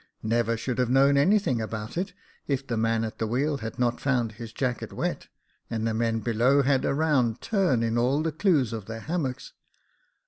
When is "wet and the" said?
4.91-5.93